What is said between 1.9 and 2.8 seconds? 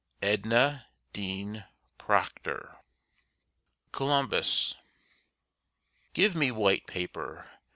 PROCTOR.